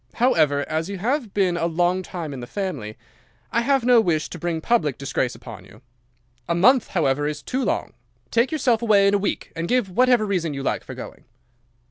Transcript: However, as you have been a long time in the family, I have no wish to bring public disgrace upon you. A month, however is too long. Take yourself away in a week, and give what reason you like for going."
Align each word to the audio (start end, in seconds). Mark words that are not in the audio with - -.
However, 0.15 0.67
as 0.67 0.89
you 0.89 0.97
have 0.97 1.31
been 1.31 1.55
a 1.55 1.67
long 1.67 2.01
time 2.01 2.33
in 2.33 2.39
the 2.39 2.47
family, 2.47 2.97
I 3.51 3.61
have 3.61 3.83
no 3.85 4.01
wish 4.01 4.29
to 4.29 4.39
bring 4.39 4.59
public 4.59 4.97
disgrace 4.97 5.35
upon 5.35 5.63
you. 5.63 5.83
A 6.49 6.55
month, 6.55 6.87
however 6.87 7.27
is 7.27 7.43
too 7.43 7.63
long. 7.63 7.93
Take 8.31 8.51
yourself 8.51 8.81
away 8.81 9.05
in 9.07 9.13
a 9.13 9.19
week, 9.19 9.51
and 9.55 9.67
give 9.67 9.91
what 9.91 10.09
reason 10.19 10.55
you 10.55 10.63
like 10.63 10.83
for 10.83 10.95
going." 10.95 11.25